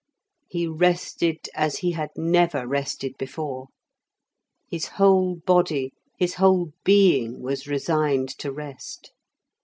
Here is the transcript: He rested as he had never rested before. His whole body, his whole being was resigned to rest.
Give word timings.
He 0.47 0.65
rested 0.65 1.47
as 1.53 1.77
he 1.85 1.91
had 1.91 2.09
never 2.17 2.65
rested 2.67 3.15
before. 3.19 3.67
His 4.67 4.87
whole 4.97 5.35
body, 5.35 5.93
his 6.17 6.33
whole 6.41 6.73
being 6.83 7.39
was 7.39 7.67
resigned 7.67 8.29
to 8.39 8.51
rest. 8.51 9.11